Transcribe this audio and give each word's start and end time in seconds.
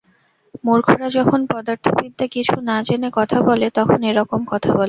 মূর্খরা 0.63 1.07
যখন 1.09 1.39
পদার্থবিদ্যা 1.47 2.25
কিছু 2.27 2.55
না-জেনে 2.61 3.09
কথা 3.13 3.37
বলে, 3.41 3.67
তখন 3.69 3.99
এ-রকম 4.03 4.41
কথা 4.47 4.69
বলে। 4.69 4.79